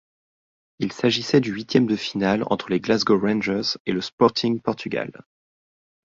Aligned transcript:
Il 0.79 0.91
s'agissait 0.91 1.41
du 1.41 1.51
huitième 1.51 1.85
de 1.85 1.95
finale 1.95 2.43
entre 2.49 2.71
les 2.71 2.79
Glasgow 2.79 3.19
Rangers 3.19 3.77
et 3.85 3.91
le 3.91 4.01
Sporting 4.01 4.59
Portugal. 4.59 5.11